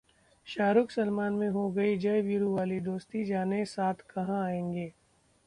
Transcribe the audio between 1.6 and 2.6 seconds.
गई 'जय-वीरू'